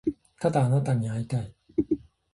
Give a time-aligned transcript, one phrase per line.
[0.39, 1.53] ただあなたに会いたい